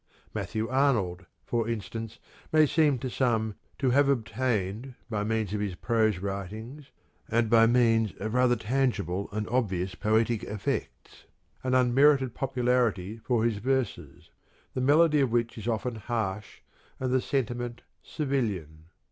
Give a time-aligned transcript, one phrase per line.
[0.33, 2.17] Matthew Arnold, for instance,
[2.51, 6.89] may seem to some to have obtained by means of his prose writings,
[7.29, 11.25] and by means of rather tangible and obvious poetic effects,
[11.63, 14.31] an unmerited popularity for his verses,
[14.73, 16.61] the melody of which is often harsh
[16.99, 18.85] and the sentiment civilian.